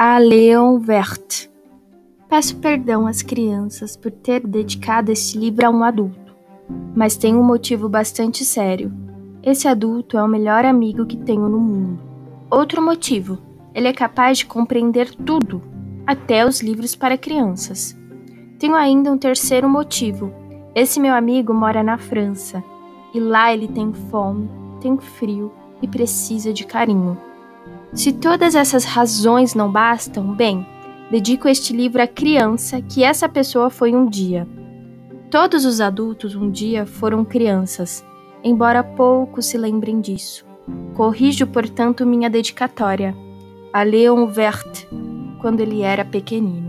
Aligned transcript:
a 0.00 0.16
Léon 0.18 0.78
Vert. 0.78 1.48
Peço 2.28 2.56
perdão 2.58 3.08
às 3.08 3.20
crianças 3.20 3.96
por 3.96 4.12
ter 4.12 4.46
dedicado 4.46 5.10
este 5.10 5.36
livro 5.36 5.66
a 5.66 5.70
um 5.70 5.82
adulto, 5.82 6.36
mas 6.94 7.16
tem 7.16 7.34
um 7.34 7.42
motivo 7.42 7.88
bastante 7.88 8.44
sério. 8.44 8.92
Esse 9.42 9.66
adulto 9.66 10.16
é 10.16 10.22
o 10.22 10.28
melhor 10.28 10.64
amigo 10.64 11.04
que 11.04 11.16
tenho 11.16 11.48
no 11.48 11.58
mundo. 11.58 12.00
Outro 12.48 12.80
motivo: 12.80 13.38
ele 13.74 13.88
é 13.88 13.92
capaz 13.92 14.38
de 14.38 14.46
compreender 14.46 15.12
tudo, 15.12 15.60
até 16.06 16.46
os 16.46 16.60
livros 16.60 16.94
para 16.94 17.18
crianças. 17.18 17.98
Tenho 18.56 18.76
ainda 18.76 19.10
um 19.10 19.18
terceiro 19.18 19.68
motivo. 19.68 20.32
Esse 20.76 21.00
meu 21.00 21.12
amigo 21.12 21.52
mora 21.52 21.82
na 21.82 21.98
França 21.98 22.62
e 23.12 23.18
lá 23.18 23.52
ele 23.52 23.66
tem 23.66 23.92
fome, 23.92 24.48
tem 24.80 24.96
frio 24.96 25.50
e 25.82 25.88
precisa 25.88 26.52
de 26.52 26.64
carinho. 26.64 27.18
Se 27.92 28.12
todas 28.12 28.54
essas 28.54 28.84
razões 28.84 29.54
não 29.54 29.70
bastam, 29.70 30.34
bem, 30.34 30.66
dedico 31.10 31.48
este 31.48 31.72
livro 31.72 32.02
à 32.02 32.06
criança 32.06 32.82
que 32.82 33.02
essa 33.02 33.28
pessoa 33.28 33.70
foi 33.70 33.94
um 33.94 34.08
dia. 34.08 34.46
Todos 35.30 35.64
os 35.64 35.80
adultos 35.80 36.34
um 36.34 36.50
dia 36.50 36.86
foram 36.86 37.24
crianças, 37.24 38.04
embora 38.44 38.84
poucos 38.84 39.46
se 39.46 39.58
lembrem 39.58 40.00
disso. 40.00 40.46
Corrijo, 40.94 41.46
portanto, 41.46 42.04
minha 42.04 42.28
dedicatória 42.28 43.14
a 43.72 43.82
Leon 43.82 44.26
Vert, 44.26 44.86
quando 45.40 45.60
ele 45.60 45.82
era 45.82 46.04
pequenino. 46.04 46.67